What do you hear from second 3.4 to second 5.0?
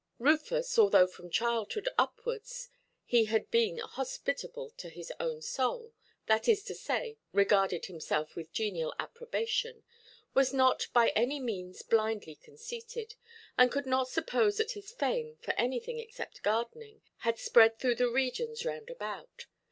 been hospitable to